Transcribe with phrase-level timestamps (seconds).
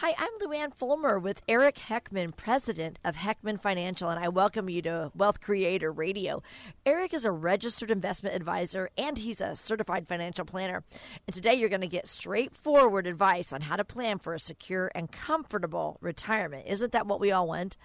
[0.00, 4.80] Hi, I'm Luann Fulmer with Eric Heckman, president of Heckman Financial, and I welcome you
[4.82, 6.40] to Wealth Creator Radio.
[6.86, 10.84] Eric is a registered investment advisor and he's a certified financial planner.
[11.26, 14.92] And today you're going to get straightforward advice on how to plan for a secure
[14.94, 16.68] and comfortable retirement.
[16.68, 17.76] Isn't that what we all want?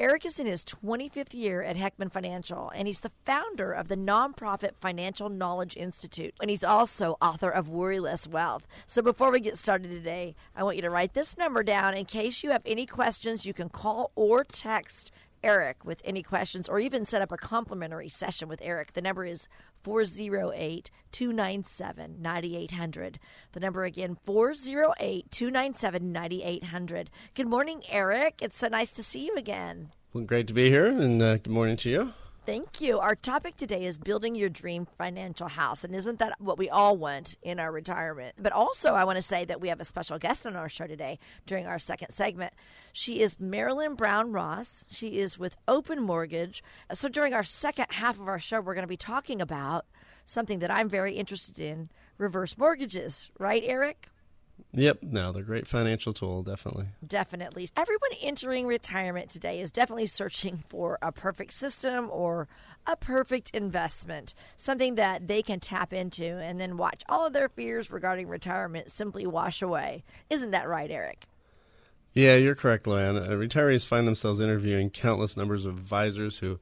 [0.00, 3.98] Eric is in his 25th year at Heckman Financial, and he's the founder of the
[3.98, 6.32] nonprofit Financial Knowledge Institute.
[6.40, 8.66] And he's also author of Worryless Wealth.
[8.86, 12.06] So before we get started today, I want you to write this number down in
[12.06, 13.44] case you have any questions.
[13.44, 18.08] You can call or text Eric with any questions or even set up a complimentary
[18.08, 18.92] session with Eric.
[18.92, 19.48] The number is
[19.82, 23.18] 408 297 9800.
[23.52, 27.10] The number again, 408 297 9800.
[27.34, 28.40] Good morning, Eric.
[28.42, 29.90] It's so nice to see you again.
[30.12, 32.12] Well, great to be here, and uh, good morning to you.
[32.46, 32.98] Thank you.
[32.98, 35.84] Our topic today is building your dream financial house.
[35.84, 38.36] And isn't that what we all want in our retirement?
[38.40, 40.86] But also, I want to say that we have a special guest on our show
[40.86, 42.54] today during our second segment.
[42.94, 44.86] She is Marilyn Brown Ross.
[44.90, 46.64] She is with Open Mortgage.
[46.94, 49.84] So, during our second half of our show, we're going to be talking about
[50.24, 54.08] something that I'm very interested in reverse mortgages, right, Eric?
[54.72, 56.86] Yep, no, they're a great financial tool, definitely.
[57.06, 57.68] Definitely.
[57.76, 62.48] Everyone entering retirement today is definitely searching for a perfect system or
[62.86, 67.48] a perfect investment, something that they can tap into and then watch all of their
[67.48, 70.04] fears regarding retirement simply wash away.
[70.28, 71.26] Isn't that right, Eric?
[72.12, 73.22] Yeah, you're correct, Luann.
[73.22, 76.58] Uh, retirees find themselves interviewing countless numbers of advisors who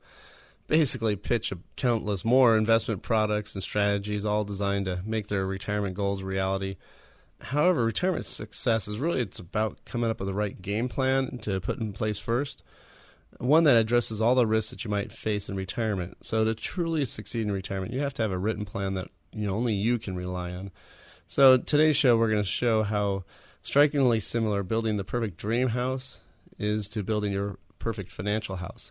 [0.67, 5.95] basically pitch a countless more investment products and strategies, all designed to make their retirement
[5.95, 6.77] goals a reality.
[7.41, 11.61] However, retirement success is really it's about coming up with the right game plan to
[11.61, 12.65] put in place first,
[13.39, 16.19] one that addresses all the risks that you might face in retirement.
[16.23, 19.47] So to truly succeed in retirement, you have to have a written plan that you
[19.47, 20.73] know only you can rely on.
[21.27, 23.25] So today's show we're going to show how
[23.63, 26.23] strikingly similar building the perfect dream house
[26.59, 28.91] is to building your perfect financial house.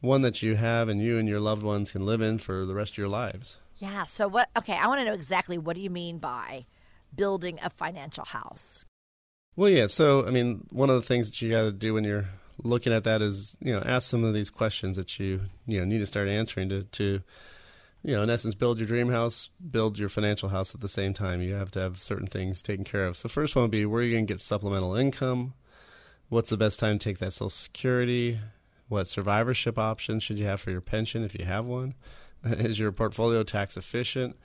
[0.00, 2.74] One that you have and you and your loved ones can live in for the
[2.74, 3.56] rest of your lives.
[3.78, 6.66] Yeah, so what okay, I want to know exactly what do you mean by
[7.14, 8.84] building a financial house?
[9.56, 9.88] Well, yeah.
[9.88, 12.28] So, I mean, one of the things that you got to do when you're
[12.62, 15.84] looking at that is, you know, ask some of these questions that you, you know,
[15.84, 17.20] need to start answering to, to,
[18.04, 21.12] you know, in essence, build your dream house, build your financial house at the same
[21.12, 21.42] time.
[21.42, 23.16] You have to have certain things taken care of.
[23.16, 25.54] So, first one would be where are you going to get supplemental income?
[26.28, 28.38] What's the best time to take that Social Security?
[28.88, 31.94] What survivorship options should you have for your pension if you have one?
[32.44, 34.36] Is your portfolio tax efficient?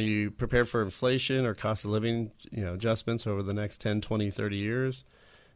[0.00, 3.82] Are you prepared for inflation or cost of living you know, adjustments over the next
[3.82, 5.04] 10, 20, 30 years?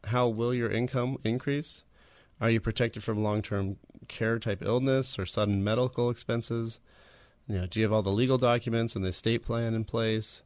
[0.05, 1.83] How will your income increase?
[2.43, 6.79] Are you protected from long term care type illness or sudden medical expenses?
[7.49, 10.43] You know, do you have all the legal documents and the estate plan in place?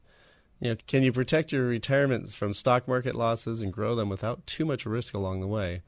[0.60, 4.46] You know, can you protect your retirement from stock market losses and grow them without
[4.46, 5.82] too much risk along the way?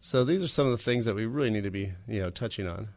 [0.00, 2.30] So these are some of the things that we really need to be, you know,
[2.30, 2.90] touching on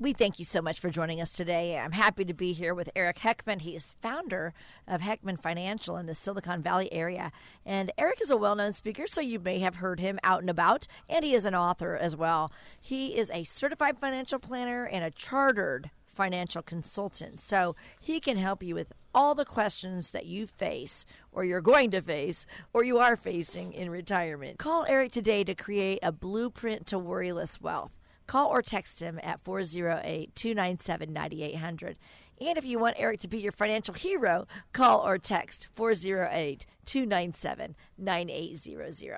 [0.00, 1.76] we thank you so much for joining us today.
[1.76, 3.62] I'm happy to be here with Eric Heckman.
[3.62, 4.54] He is founder
[4.86, 7.32] of Heckman Financial in the Silicon Valley area.
[7.66, 10.50] And Eric is a well known speaker, so you may have heard him out and
[10.50, 12.52] about, and he is an author as well.
[12.80, 17.40] He is a certified financial planner and a chartered financial consultant.
[17.40, 21.90] So he can help you with all the questions that you face, or you're going
[21.90, 24.60] to face, or you are facing in retirement.
[24.60, 27.97] Call Eric today to create a blueprint to worryless wealth.
[28.28, 31.96] Call or text him at 408 297 9800.
[32.40, 37.74] And if you want Eric to be your financial hero, call or text 408 297
[37.96, 39.16] 9800.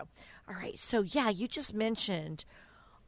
[0.48, 2.44] All right, so yeah, you just mentioned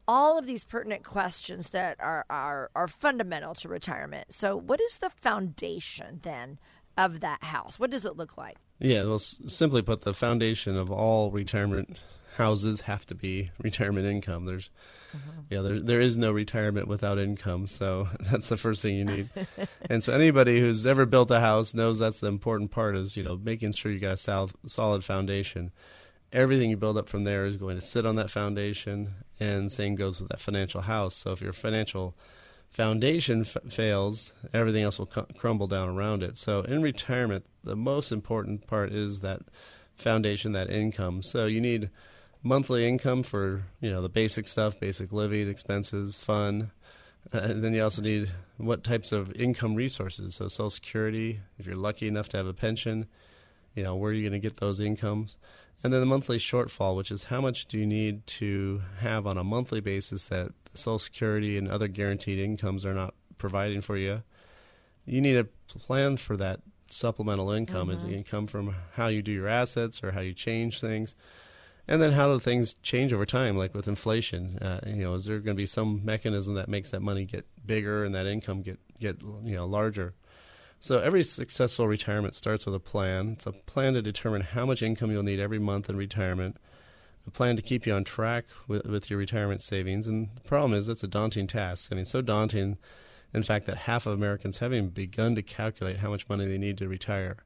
[0.07, 4.33] all of these pertinent questions that are, are, are fundamental to retirement.
[4.33, 6.59] So, what is the foundation then
[6.97, 7.79] of that house?
[7.79, 8.57] What does it look like?
[8.79, 11.97] Yeah, well, simply put, the foundation of all retirement
[12.33, 14.45] houses have to be retirement income.
[14.45, 14.69] There's
[15.15, 15.39] mm-hmm.
[15.49, 19.29] yeah, there there is no retirement without income, so that's the first thing you need.
[19.89, 23.23] and so anybody who's ever built a house knows that's the important part is, you
[23.23, 25.71] know, making sure you got a sol- solid foundation.
[26.31, 29.95] Everything you build up from there is going to sit on that foundation, and same
[29.95, 31.15] goes with that financial house.
[31.15, 32.15] So if your financial
[32.71, 36.37] foundation f- fails, everything else will c- crumble down around it.
[36.37, 39.41] So in retirement, the most important part is that
[39.95, 41.21] foundation, that income.
[41.21, 41.89] So you need
[42.43, 46.71] monthly income for you know the basic stuff, basic living expenses, fun.
[47.33, 50.35] Uh, and then you also need what types of income resources.
[50.35, 53.07] So Social Security, if you're lucky enough to have a pension,
[53.73, 55.37] you know where are you going to get those incomes?
[55.83, 59.37] And then the monthly shortfall, which is how much do you need to have on
[59.37, 64.23] a monthly basis that Social Security and other guaranteed incomes are not providing for you.
[65.05, 67.89] You need a plan for that supplemental income.
[67.89, 67.97] Mm-hmm.
[67.97, 70.79] Is it going to come from how you do your assets or how you change
[70.79, 71.15] things?
[71.87, 74.57] And then how do things change over time, like with inflation?
[74.59, 77.45] Uh, you know, is there going to be some mechanism that makes that money get
[77.65, 80.13] bigger and that income get get you know larger?
[80.79, 83.33] So every successful retirement starts with a plan.
[83.33, 86.57] It's a plan to determine how much income you'll need every month in retirement,
[87.25, 90.07] a plan to keep you on track with, with your retirement savings.
[90.07, 91.89] And the problem is that's a daunting task.
[91.91, 92.77] I mean, so daunting,
[93.33, 96.77] in fact, that half of Americans haven't begun to calculate how much money they need
[96.79, 97.37] to retire.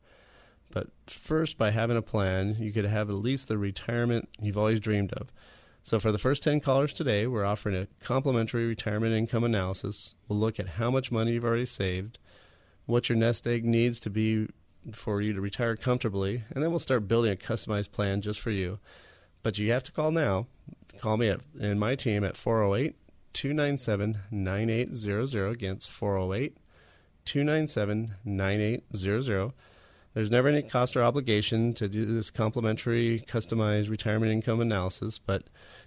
[0.71, 4.79] But first, by having a plan, you could have at least the retirement you've always
[4.79, 5.31] dreamed of.
[5.81, 10.15] So, for the first 10 callers today, we're offering a complimentary retirement income analysis.
[10.27, 12.19] We'll look at how much money you've already saved,
[12.85, 14.47] what your nest egg needs to be
[14.91, 18.51] for you to retire comfortably, and then we'll start building a customized plan just for
[18.51, 18.79] you.
[19.43, 20.47] But you have to call now.
[20.99, 22.95] Call me at, and my team at 408
[23.33, 25.49] 297 9800.
[25.49, 26.57] Again, 408
[27.25, 29.53] 297 9800.
[30.17, 35.43] There's never any cost or obligation to do this complimentary, customized retirement income analysis, but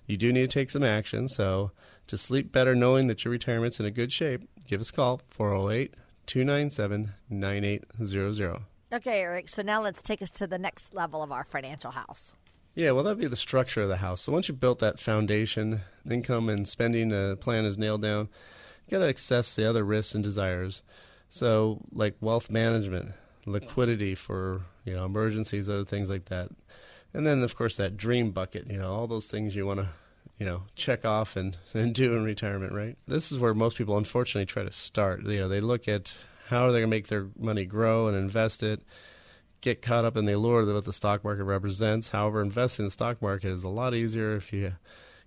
[0.07, 1.27] you do need to take some action.
[1.27, 1.73] So,
[2.07, 5.21] to sleep better knowing that your retirement's in a good shape, give us a call
[5.31, 5.95] 408
[6.27, 8.59] 297 9800.
[8.93, 9.49] Okay, Eric.
[9.49, 12.37] So now let's take us to the next level of our financial house.
[12.77, 14.21] Yeah, well, that'd be the structure of the house.
[14.21, 18.29] So once you've built that foundation, income and spending uh, plan is nailed down,
[18.87, 20.83] you got to assess the other risks and desires.
[21.31, 23.11] So, like wealth management,
[23.47, 26.51] liquidity for you know emergencies, other things like that,
[27.15, 28.71] and then of course that dream bucket.
[28.71, 29.89] You know all those things you want to
[30.39, 32.73] you know check off and, and do in retirement.
[32.73, 32.97] Right.
[33.07, 35.23] This is where most people unfortunately try to start.
[35.25, 36.15] You know they look at
[36.49, 38.83] how are they going to make their money grow and invest it.
[39.61, 42.09] Get caught up in the allure that what the stock market represents.
[42.09, 44.73] However, investing in the stock market is a lot easier if you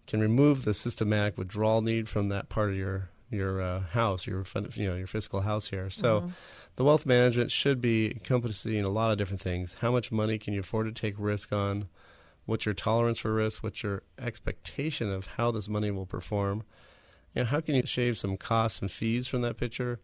[0.07, 4.45] can remove the systematic withdrawal need from that part of your your uh, house, your
[4.74, 5.89] you know your fiscal house here.
[5.89, 6.30] So, mm-hmm.
[6.75, 9.75] The wealth management should be encompassing a lot of different things.
[9.80, 11.88] How much money can you afford to take risk on?
[12.46, 13.64] What's your tolerance for risk?
[13.64, 16.64] What's your expectation of how this money will perform?
[17.34, 20.00] You know, how can you shave some costs and fees from that picture?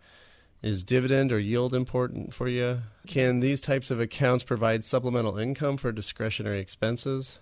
[0.61, 2.81] Is dividend or yield important for you?
[3.07, 7.39] Can these types of accounts provide supplemental income for discretionary expenses?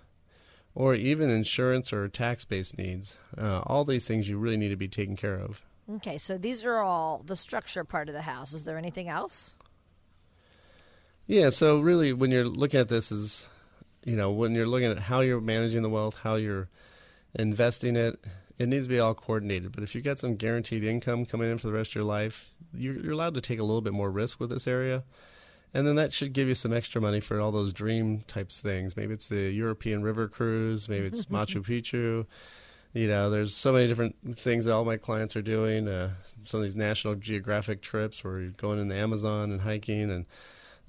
[0.76, 3.18] Or even insurance or tax based needs.
[3.36, 5.64] Uh, all these things you really need to be taken care of.
[5.96, 8.54] Okay, so these are all the structure part of the house.
[8.54, 9.54] Is there anything else?
[11.26, 13.48] Yeah, so really when you're looking at this is
[14.08, 16.70] you know, when you're looking at how you're managing the wealth, how you're
[17.36, 18.18] investing it,
[18.58, 19.74] it needs to be all coordinated.
[19.74, 22.52] But if you get some guaranteed income coming in for the rest of your life,
[22.74, 25.04] you're, you're allowed to take a little bit more risk with this area.
[25.74, 28.96] And then that should give you some extra money for all those dream types things.
[28.96, 32.26] Maybe it's the European river cruise, maybe it's Machu Picchu
[32.94, 35.88] you know, there's so many different things that all my clients are doing.
[35.88, 36.12] Uh,
[36.44, 40.26] some of these National Geographic trips where you're going in the Amazon and hiking, and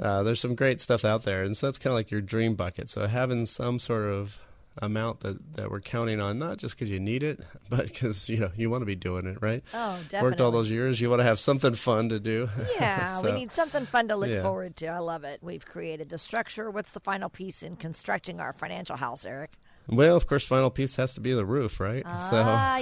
[0.00, 1.42] uh, there's some great stuff out there.
[1.42, 2.88] And so that's kind of like your dream bucket.
[2.88, 4.40] So having some sort of
[4.80, 8.38] amount that, that we're counting on, not just because you need it, but because you
[8.38, 9.62] know you want to be doing it, right?
[9.74, 10.30] Oh, definitely.
[10.30, 12.48] Worked all those years, you want to have something fun to do.
[12.78, 14.42] Yeah, so, we need something fun to look yeah.
[14.42, 14.86] forward to.
[14.86, 15.40] I love it.
[15.42, 16.70] We've created the structure.
[16.70, 19.50] What's the final piece in constructing our financial house, Eric?
[19.88, 22.02] Well, of course, final piece has to be the roof, right?
[22.04, 22.18] Ah,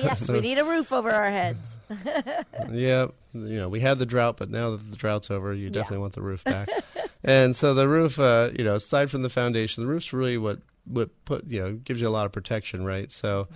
[0.01, 1.77] so, yes, we need a roof over our heads.
[2.73, 5.99] yeah, you know, we had the drought, but now that the drought's over, you definitely
[5.99, 6.01] yeah.
[6.01, 6.69] want the roof back.
[7.25, 10.59] and so the roof, uh, you know, aside from the foundation, the roof's really what
[10.85, 13.11] what put you know gives you a lot of protection, right?
[13.11, 13.47] So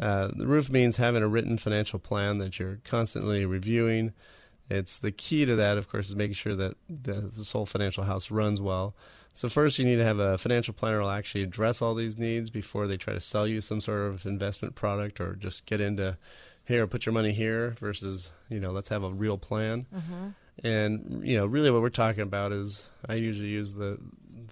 [0.00, 4.12] uh, the roof means having a written financial plan that you're constantly reviewing.
[4.68, 8.04] It's the key to that, of course, is making sure that the, this whole financial
[8.04, 8.94] house runs well.
[9.32, 12.48] So first, you need to have a financial planner will actually address all these needs
[12.48, 16.16] before they try to sell you some sort of investment product or just get into
[16.64, 19.86] here, put your money here versus you know let's have a real plan.
[19.94, 20.28] Mm-hmm.
[20.66, 23.98] And you know, really, what we're talking about is I usually use the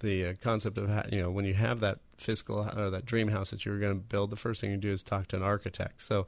[0.03, 3.51] the uh, concept of you know when you have that fiscal or that dream house
[3.51, 6.03] that you're going to build, the first thing you do is talk to an architect.
[6.03, 6.27] So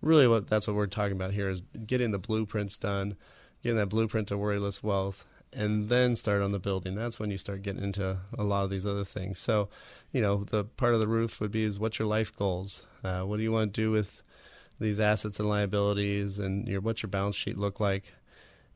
[0.00, 3.16] really, what that's what we're talking about here is getting the blueprints done,
[3.62, 6.94] getting that blueprint to worryless wealth, and then start on the building.
[6.94, 9.38] That's when you start getting into a lot of these other things.
[9.38, 9.68] So,
[10.12, 12.86] you know, the part of the roof would be is what's your life goals?
[13.02, 14.22] Uh, what do you want to do with
[14.78, 18.12] these assets and liabilities, and your what's your balance sheet look like?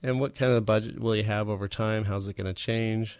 [0.03, 2.05] And what kind of budget will you have over time?
[2.05, 3.19] How's it going to change?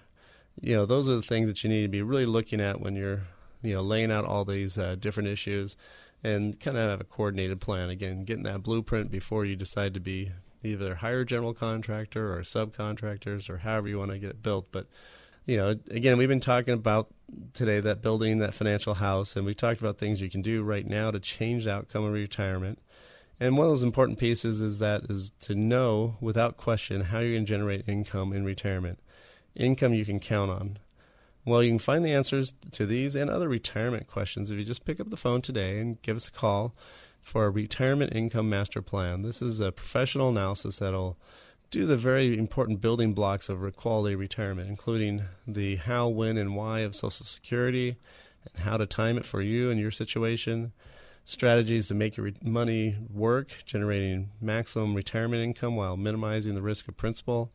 [0.61, 2.95] you know, those are the things that you need to be really looking at when
[2.97, 3.23] you're,
[3.63, 5.77] you know, laying out all these uh, different issues
[6.23, 7.91] and kind of have a coordinated plan.
[7.91, 12.41] Again, getting that blueprint before you decide to be either hire a general contractor or
[12.41, 14.69] subcontractors or however you want to get it built.
[14.71, 14.87] But
[15.47, 17.09] you know, again, we've been talking about
[17.55, 20.87] today that building that financial house, and we talked about things you can do right
[20.87, 22.79] now to change the outcome of retirement.
[23.41, 27.33] And one of those important pieces is that is to know without question how you're
[27.33, 28.99] going to generate income in retirement,
[29.57, 30.79] income you can count on.
[31.45, 34.85] Well, you can find the answers to these and other retirement questions if you just
[34.85, 36.75] pick up the phone today and give us a call
[37.23, 39.23] for a retirement income master plan.
[39.23, 41.17] This is a professional analysis that'll
[41.71, 46.81] do the very important building blocks of quality retirement, including the how, when, and why
[46.81, 47.97] of Social Security,
[48.45, 50.73] and how to time it for you and your situation,
[51.25, 56.97] strategies to make your money work, generating maximum retirement income while minimizing the risk of
[56.97, 57.53] principal,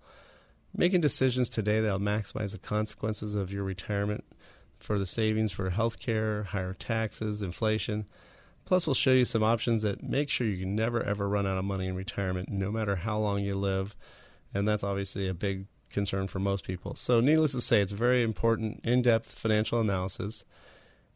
[0.77, 4.23] making decisions today that will maximize the consequences of your retirement
[4.79, 8.05] for the savings for health care, higher taxes, inflation.
[8.65, 11.57] Plus, we'll show you some options that make sure you can never ever run out
[11.57, 13.95] of money in retirement, no matter how long you live.
[14.53, 16.95] And that's obviously a big concern for most people.
[16.95, 20.45] So, needless to say, it's a very important, in depth financial analysis.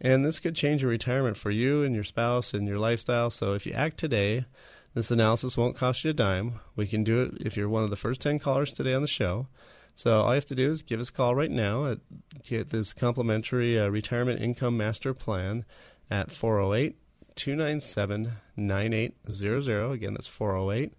[0.02, 3.30] And this could change your retirement for you and your spouse and your lifestyle.
[3.30, 4.46] So, if you act today,
[4.94, 6.60] this analysis won't cost you a dime.
[6.76, 9.08] We can do it if you're one of the first 10 callers today on the
[9.08, 9.48] show.
[9.96, 12.00] So all you have to do is give us a call right now at
[12.44, 15.66] get this complimentary uh, retirement income master plan
[16.10, 16.96] at 408
[17.36, 19.92] 297 9800.
[19.92, 20.94] Again, that's 408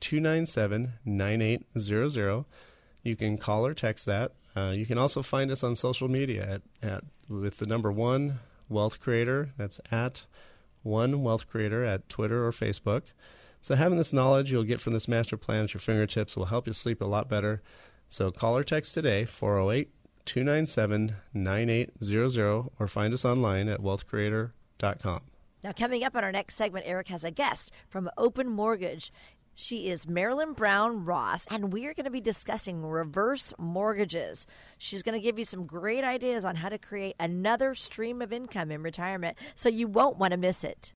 [0.00, 2.44] 297 9800.
[3.04, 4.32] You can call or text that.
[4.56, 8.40] Uh, you can also find us on social media at, at with the number one
[8.68, 9.50] wealth creator.
[9.56, 10.24] That's at
[10.82, 13.02] one wealth creator at Twitter or Facebook.
[13.60, 16.66] So having this knowledge you'll get from this master plan at your fingertips will help
[16.66, 17.62] you sleep a lot better.
[18.08, 19.90] So call or text today 408
[20.24, 25.22] 297 9800 or find us online at wealthcreator.com.
[25.64, 29.12] Now, coming up on our next segment, Eric has a guest from Open Mortgage.
[29.54, 34.46] She is Marilyn Brown Ross, and we are going to be discussing reverse mortgages.
[34.78, 38.32] She's going to give you some great ideas on how to create another stream of
[38.32, 40.94] income in retirement, so you won't want to miss it.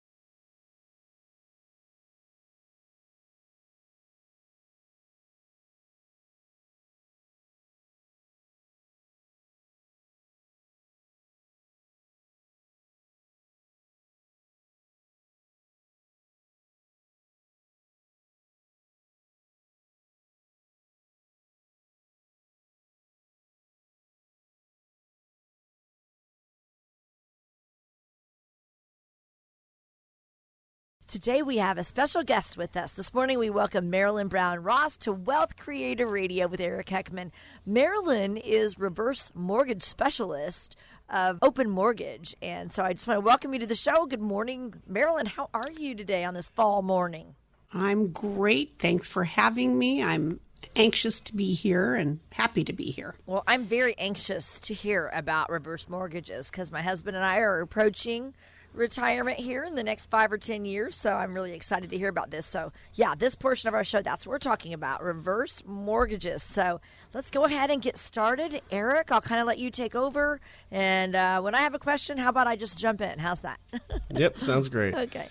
[31.09, 32.91] Today we have a special guest with us.
[32.91, 37.31] This morning we welcome Marilyn Brown Ross to Wealth Creator Radio with Eric Heckman.
[37.65, 40.75] Marilyn is reverse mortgage specialist
[41.09, 42.35] of Open Mortgage.
[42.43, 44.07] And so I just want to welcome you to the show.
[44.07, 45.27] Good morning, Marilyn.
[45.27, 47.37] How are you today on this fall morning?
[47.73, 48.75] I'm great.
[48.81, 50.03] Thanks for having me.
[50.03, 50.41] I'm
[50.75, 53.15] anxious to be here and happy to be here.
[53.27, 57.61] Well, I'm very anxious to hear about reverse mortgages because my husband and I are
[57.61, 58.35] approaching
[58.77, 60.97] retirement here in the next five or ten years.
[60.97, 62.47] So I'm really excited to hear about this.
[62.47, 66.43] So yeah, this portion of our show, that's what we're talking about reverse mortgages.
[66.43, 66.81] So
[67.15, 68.61] let's go ahead and get started.
[68.71, 70.41] Eric, I'll kind of let you take over.
[70.71, 73.19] And uh, when I have a question, how about I just jump in?
[73.19, 73.59] How's that?
[74.11, 74.95] yep, sounds great.
[74.95, 75.29] okay.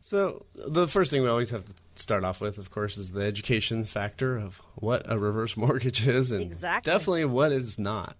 [0.00, 3.22] So the first thing we always have to start off with, of course, is the
[3.22, 6.90] education factor of what a reverse mortgage is, and exactly.
[6.90, 8.16] definitely what it is not.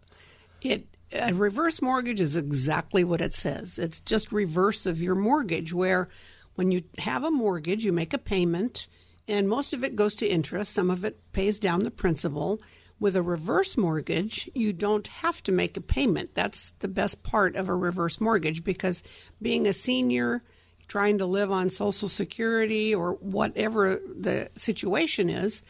[0.62, 3.78] It a reverse mortgage is exactly what it says.
[3.78, 6.08] It's just reverse of your mortgage, where
[6.54, 8.86] when you have a mortgage, you make a payment,
[9.26, 12.60] and most of it goes to interest, some of it pays down the principal.
[12.98, 16.34] With a reverse mortgage, you don't have to make a payment.
[16.34, 19.02] That's the best part of a reverse mortgage because
[19.40, 20.42] being a senior,
[20.86, 25.62] trying to live on Social Security or whatever the situation is,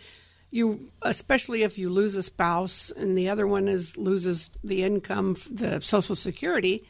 [0.50, 5.36] you especially if you lose a spouse and the other one is loses the income
[5.50, 6.84] the social security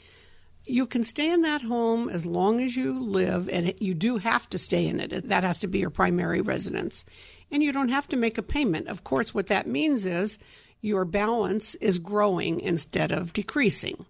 [0.67, 4.49] you can stay in that home as long as you live and you do have
[4.51, 5.29] to stay in it.
[5.29, 7.05] That has to be your primary residence.
[7.51, 8.89] And you don't have to make a payment.
[8.89, 10.39] Of course what that means is
[10.81, 14.07] your balance is growing instead of decreasing.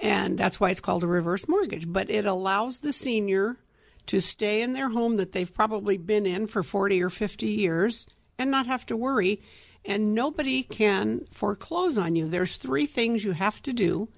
[0.00, 1.90] And that's why it's called a reverse mortgage.
[1.90, 3.56] But it allows the senior
[4.06, 8.06] to stay in their home that they've probably been in for 40 or 50 years
[8.44, 9.42] and not have to worry.
[9.84, 12.28] And nobody can foreclose on you.
[12.28, 14.08] There's three things you have to do.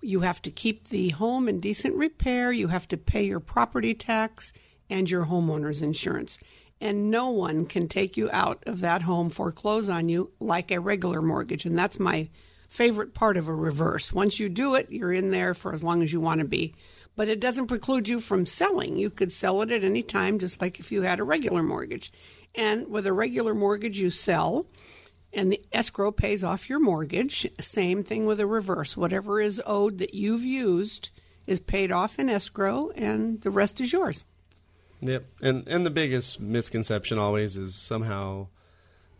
[0.00, 3.94] You have to keep the home in decent repair, you have to pay your property
[3.94, 4.52] tax
[4.90, 6.38] and your homeowner's insurance.
[6.80, 10.78] And no one can take you out of that home, foreclose on you like a
[10.78, 11.64] regular mortgage.
[11.64, 12.28] And that's my
[12.68, 14.12] favorite part of a reverse.
[14.12, 16.74] Once you do it, you're in there for as long as you want to be.
[17.16, 18.96] But it doesn't preclude you from selling.
[18.96, 22.12] You could sell it at any time, just like if you had a regular mortgage.
[22.54, 24.66] And with a regular mortgage, you sell,
[25.32, 27.46] and the escrow pays off your mortgage.
[27.60, 28.96] Same thing with a reverse.
[28.96, 31.10] Whatever is owed that you've used
[31.46, 34.24] is paid off in escrow, and the rest is yours.
[35.00, 38.48] Yep, and and the biggest misconception always is somehow,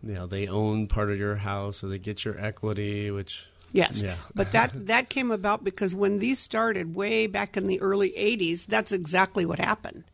[0.02, 4.02] you know, they own part of your house or they get your equity, which Yes,
[4.02, 4.16] Yeah.
[4.34, 8.66] but that that came about because when these started way back in the early '80s,
[8.66, 10.04] that's exactly what happened.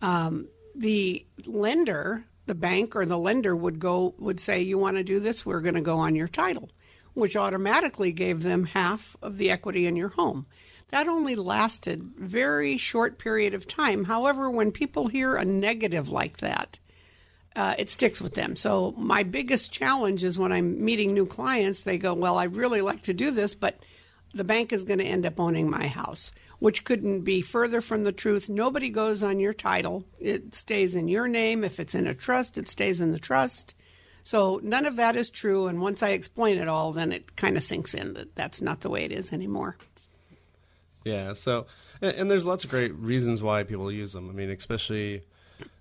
[0.00, 5.04] Um, the lender, the bank or the lender would go would say, "You want to
[5.04, 5.46] do this?
[5.46, 6.70] We're going to go on your title,"
[7.14, 10.46] which automatically gave them half of the equity in your home.
[10.90, 14.04] That only lasted very short period of time.
[14.04, 16.78] However, when people hear a negative like that,
[17.56, 18.56] uh, it sticks with them.
[18.56, 22.80] So my biggest challenge is when I'm meeting new clients, they go, "Well, I'd really
[22.80, 23.78] like to do this, but
[24.34, 28.04] the bank is going to end up owning my house," which couldn't be further from
[28.04, 28.48] the truth.
[28.48, 31.64] Nobody goes on your title; it stays in your name.
[31.64, 33.74] If it's in a trust, it stays in the trust.
[34.24, 35.66] So none of that is true.
[35.66, 38.80] And once I explain it all, then it kind of sinks in that that's not
[38.80, 39.76] the way it is anymore.
[41.04, 41.34] Yeah.
[41.34, 41.66] So,
[42.00, 44.30] and, and there's lots of great reasons why people use them.
[44.30, 45.22] I mean, especially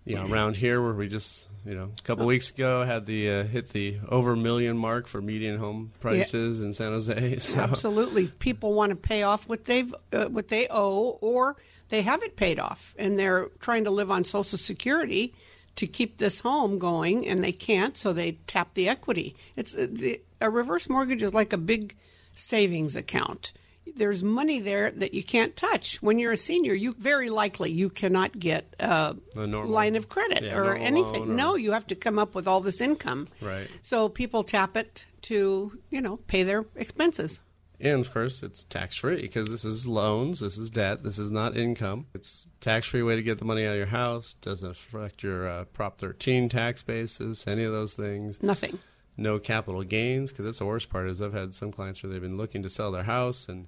[0.06, 3.30] you know around here where we just you know a couple weeks ago had the
[3.30, 7.38] uh, hit the over million mark for median home prices in San Jose.
[7.39, 11.56] So, Absolutely, people want to pay off what they've uh, what they owe, or
[11.89, 15.34] they have it paid off, and they're trying to live on Social Security
[15.75, 19.36] to keep this home going, and they can't, so they tap the equity.
[19.56, 21.96] It's uh, the, a reverse mortgage is like a big
[22.36, 23.53] savings account.
[23.95, 26.01] There's money there that you can't touch.
[26.01, 30.09] When you're a senior, you very likely you cannot get a, A normal- line of
[30.09, 31.23] credit yeah, or anything.
[31.23, 33.27] or- no, you have to come up with all this income.
[33.41, 33.67] Right.
[33.81, 37.39] So people tap it to, you know, pay their expenses.
[37.79, 41.29] And of course, it's tax free because this is loans, this is debt, this is
[41.31, 42.05] not income.
[42.13, 44.35] It's tax free way to get the money out of your house.
[44.41, 48.41] Doesn't affect your uh, Prop 13 tax basis, any of those things.
[48.41, 48.79] Nothing.
[49.15, 51.07] No capital gains because that's the worst part.
[51.09, 53.67] Is I've had some clients where they've been looking to sell their house and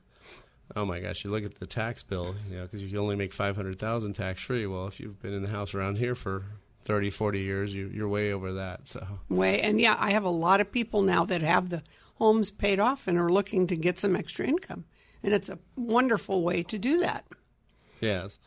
[0.76, 3.16] oh my gosh, you look at the tax bill, you know, because you can only
[3.16, 4.66] make five hundred thousand tax free.
[4.66, 6.44] Well, if you've been in the house around here for
[6.86, 8.88] 30, 40 years, you, you're way over that.
[8.88, 9.60] So way.
[9.62, 11.84] And yeah, I have a lot of people now that have the
[12.16, 14.86] homes paid off and are looking to get some extra income.
[15.24, 17.26] And it's a wonderful way to do that.
[18.00, 18.40] Yes,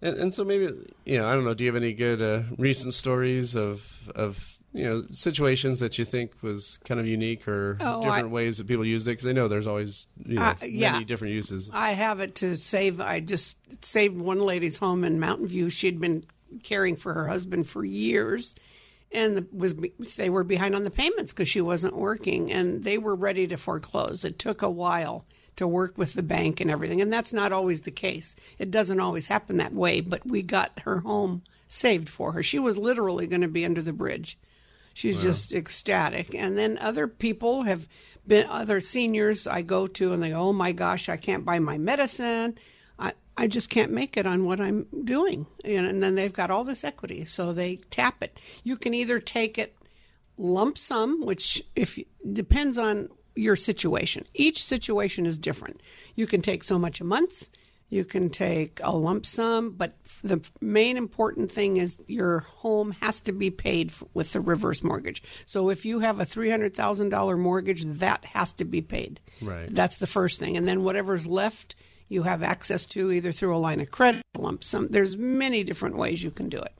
[0.00, 0.70] and and so maybe
[1.04, 1.54] you know I don't know.
[1.54, 6.04] Do you have any good uh, recent stories of of you know situations that you
[6.04, 9.12] think was kind of unique or Oh, different I- ways that people used it?
[9.12, 11.68] Because I know there's always you know Uh, many different uses.
[11.72, 13.00] I have it to save.
[13.00, 15.70] I just saved one lady's home in Mountain View.
[15.70, 16.24] She'd been
[16.62, 18.54] caring for her husband for years,
[19.12, 19.74] and was
[20.16, 23.56] they were behind on the payments because she wasn't working, and they were ready to
[23.56, 24.24] foreclose.
[24.24, 25.24] It took a while
[25.56, 28.34] to work with the bank and everything, and that's not always the case.
[28.58, 32.42] It doesn't always happen that way, but we got her home saved for her.
[32.42, 34.38] She was literally going to be under the bridge.
[34.94, 36.34] She's just ecstatic.
[36.34, 37.88] And then other people have
[38.26, 41.58] been, other seniors I go to, and they go, oh my gosh, I can't buy
[41.58, 42.58] my medicine.
[42.98, 45.46] I, I just can't make it on what I'm doing.
[45.64, 47.24] And, and then they've got all this equity.
[47.24, 48.38] So they tap it.
[48.62, 49.76] You can either take it
[50.36, 51.98] lump sum, which if
[52.32, 54.24] depends on your situation.
[54.34, 55.80] Each situation is different.
[56.14, 57.48] You can take so much a month.
[57.90, 63.20] You can take a lump sum, but the main important thing is your home has
[63.22, 65.22] to be paid f- with the reverse mortgage.
[65.44, 69.20] So if you have a $300,000 mortgage, that has to be paid.
[69.42, 69.68] Right.
[69.68, 70.56] That's the first thing.
[70.56, 71.74] And then whatever's left,
[72.08, 74.88] you have access to either through a line of credit, a lump sum.
[74.88, 76.72] There's many different ways you can do it.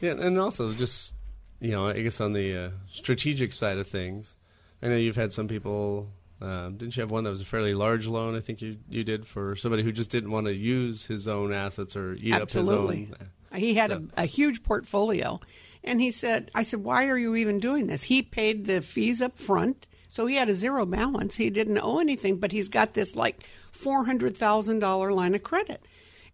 [0.00, 1.14] Yeah, and also just
[1.60, 4.36] you know, I guess on the uh, strategic side of things,
[4.82, 6.08] I know you've had some people.
[6.42, 8.34] Um, didn't you have one that was a fairly large loan?
[8.34, 11.52] I think you you did for somebody who just didn't want to use his own
[11.52, 13.08] assets or eat Absolutely.
[13.12, 13.58] up his own.
[13.60, 15.40] He had So- a, a huge portfolio.
[15.82, 18.02] And he said, I said, why are you even doing this?
[18.04, 19.86] He paid the fees up front.
[20.08, 21.36] So he had a zero balance.
[21.36, 25.82] He didn't owe anything, but he's got this like $400,000 line of credit.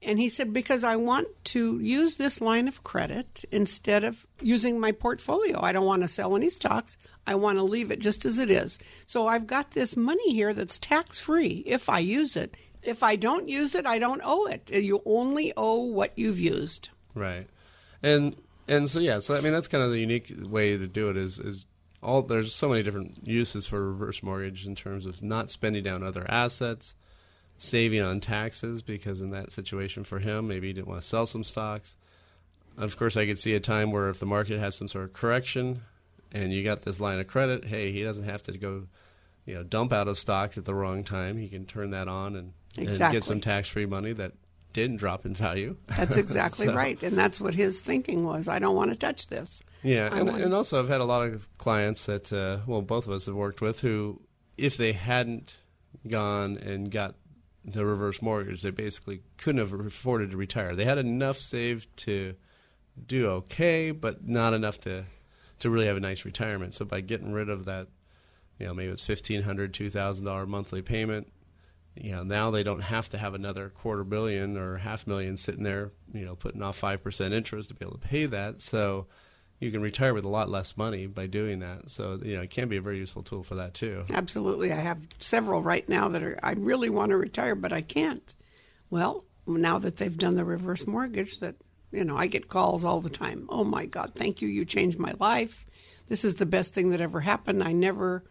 [0.07, 4.79] And he said, because I want to use this line of credit instead of using
[4.79, 5.61] my portfolio.
[5.61, 6.97] I don't want to sell any stocks.
[7.27, 8.79] I want to leave it just as it is.
[9.05, 12.57] So I've got this money here that's tax free if I use it.
[12.85, 14.71] If I don't use it, I don't owe it.
[14.71, 16.91] You only owe what you've used.
[17.13, 17.49] Right.
[18.01, 18.37] And
[18.69, 21.17] and so yeah, so I mean that's kind of the unique way to do it
[21.17, 21.67] is is
[22.01, 26.05] all there's so many different uses for reverse mortgage in terms of not spending down
[26.05, 26.95] other assets,
[27.59, 31.27] saving on taxes because in that situation for him maybe he didn't want to sell
[31.27, 31.97] some stocks.
[32.79, 35.13] Of course, I could see a time where if the market has some sort of
[35.15, 35.81] correction
[36.33, 38.87] and you got this line of credit, hey, he doesn't have to go
[39.47, 42.37] you know dump out of stocks at the wrong time, he can turn that on
[42.37, 44.33] and, and get some tax free money that
[44.73, 45.77] didn't drop in value.
[45.87, 48.49] That's exactly So- right, and that's what his thinking was.
[48.49, 49.63] I don't want to touch this.
[49.83, 53.13] Yeah, and, and also I've had a lot of clients that, uh, well, both of
[53.13, 54.21] us have worked with who,
[54.59, 55.59] if they hadn't
[56.09, 57.15] gone and got
[57.67, 60.77] the reverse mortgage, they basically couldn't have afforded to retire.
[60.77, 62.35] They had enough saved to
[63.07, 65.05] do okay, but not enough to
[65.59, 66.75] to really have a nice retirement.
[66.75, 67.89] So by getting rid of that,
[68.59, 71.33] you know, maybe it's fifteen hundred, two thousand dollar monthly payment.
[71.95, 75.63] You know, now they don't have to have another quarter billion or half million sitting
[75.63, 78.61] there, you know, putting off five percent interest to be able to pay that.
[78.61, 79.07] So
[79.59, 81.91] you can retire with a lot less money by doing that.
[81.91, 84.05] So you know, it can be a very useful tool for that too.
[84.13, 84.73] Absolutely.
[84.73, 88.35] I have several right now that are I really want to retire but I can't.
[88.91, 91.57] Well, now that they've done the reverse mortgage that
[91.93, 93.47] you know, I get calls all the time.
[93.49, 94.49] Oh my god, thank you.
[94.49, 95.67] You changed my life.
[96.09, 97.63] This is the best thing that ever happened.
[97.63, 98.25] I never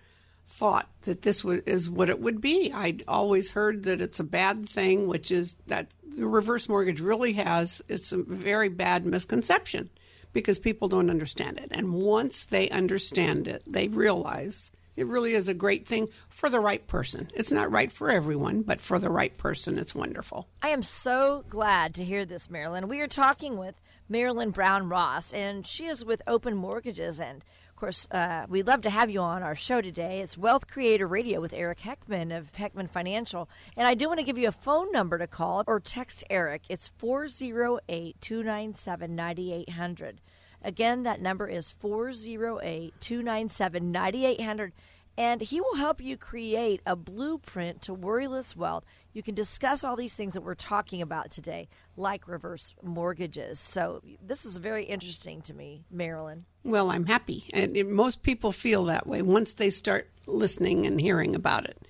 [0.47, 2.71] thought that this was, is what it would be.
[2.71, 7.33] I'd always heard that it's a bad thing, which is that the reverse mortgage really
[7.33, 9.89] has it's a very bad misconception
[10.35, 11.69] because people don't understand it.
[11.71, 16.59] And once they understand it, they realize it really is a great thing for the
[16.59, 17.29] right person.
[17.33, 20.49] It's not right for everyone, but for the right person, it's wonderful.
[20.61, 22.89] I am so glad to hear this, Marilyn.
[22.89, 23.75] We are talking with
[24.09, 27.21] Marilyn Brown Ross, and she is with Open Mortgages.
[27.21, 27.41] And
[27.75, 30.21] of course, uh, we'd love to have you on our show today.
[30.21, 33.49] It's Wealth Creator Radio with Eric Heckman of Heckman Financial.
[33.75, 36.61] And I do want to give you a phone number to call or text Eric.
[36.69, 40.21] It's 408 297 9800.
[40.63, 44.71] Again, that number is 408 297 9800.
[45.17, 48.85] And he will help you create a blueprint to worryless wealth.
[49.15, 53.61] You can discuss all these things that we're talking about today, like reverse mortgages.
[53.61, 56.43] So, this is very interesting to me, Marilyn.
[56.65, 57.49] Well, I'm happy.
[57.53, 61.87] And most people feel that way once they start listening and hearing about it.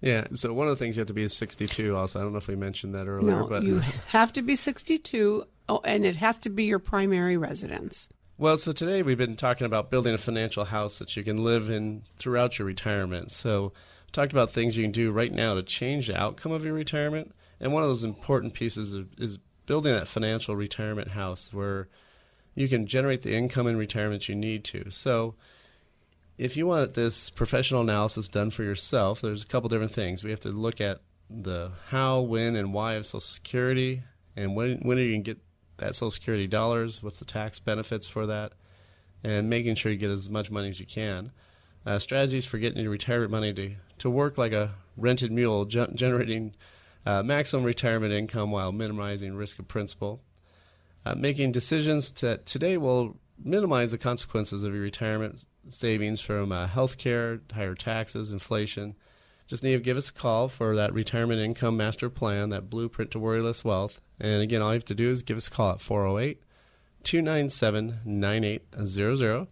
[0.00, 0.28] Yeah.
[0.34, 1.96] So one of the things you have to be is 62.
[1.96, 4.54] Also, I don't know if we mentioned that earlier, No, but you have to be
[4.54, 8.08] 62, oh, and it has to be your primary residence.
[8.38, 11.68] Well, so today we've been talking about building a financial house that you can live
[11.68, 13.32] in throughout your retirement.
[13.32, 13.72] So, we
[14.14, 17.34] talked about things you can do right now to change the outcome of your retirement.
[17.60, 21.88] And one of those important pieces of, is building that financial retirement house where
[22.54, 24.90] you can generate the income in retirement you need to.
[24.90, 25.34] So,
[26.36, 30.24] if you want this professional analysis done for yourself, there's a couple different things.
[30.24, 31.00] We have to look at
[31.30, 34.02] the how, when, and why of Social Security,
[34.36, 35.42] and when when are you going to get
[35.76, 37.02] that Social Security dollars?
[37.02, 38.52] What's the tax benefits for that?
[39.22, 41.30] And making sure you get as much money as you can.
[41.86, 43.74] Uh, strategies for getting your retirement money to,
[44.04, 46.54] to work like a rented mule, ge- generating
[47.06, 50.20] uh, maximum retirement income while minimizing risk of principal.
[51.06, 56.66] Uh, making decisions that today will minimize the consequences of your retirement savings from uh,
[56.66, 58.94] health care, higher taxes, inflation.
[59.46, 63.10] Just need to give us a call for that retirement income master plan, that blueprint
[63.12, 64.02] to worryless wealth.
[64.20, 66.42] And again, all you have to do is give us a call at 408
[67.04, 69.46] 297 9800.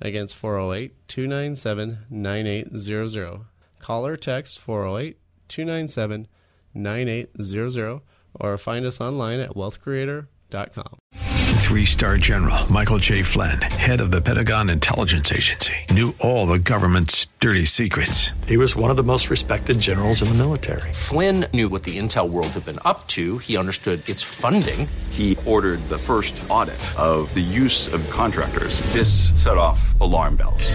[0.00, 3.42] Again, it's 408 297 9800.
[3.82, 5.18] Call or text 408
[5.48, 6.28] 297
[6.74, 8.00] 9800
[8.40, 10.98] or find us online at wealthcreator.com.
[11.62, 13.22] Three star general Michael J.
[13.22, 18.32] Flynn, head of the Pentagon Intelligence Agency, knew all the government's dirty secrets.
[18.46, 20.92] He was one of the most respected generals in the military.
[20.92, 23.38] Flynn knew what the intel world had been up to.
[23.38, 24.86] He understood its funding.
[25.10, 28.80] He ordered the first audit of the use of contractors.
[28.92, 30.74] This set off alarm bells.